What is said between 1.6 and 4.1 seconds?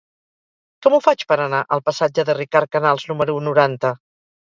al passatge de Ricard Canals número noranta?